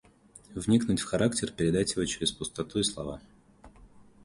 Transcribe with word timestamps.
Вникнуть 0.55 0.99
в 0.99 1.05
характер, 1.05 1.51
передать 1.51 1.91
его 1.95 2.03
через 2.07 2.31
пустоту 2.31 2.79
и 2.79 2.83
слова. 2.83 3.21